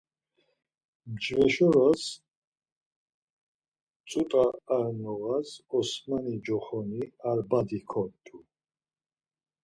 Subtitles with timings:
[1.11, 2.03] Mcveşoras
[4.09, 4.43] ç̌ut̆a
[4.75, 8.37] ar noğas Osmani coxoni ar badi kort̆u.